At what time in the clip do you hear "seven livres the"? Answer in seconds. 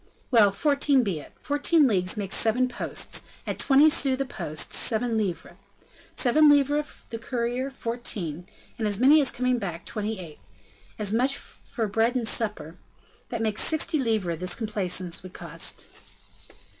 6.15-7.19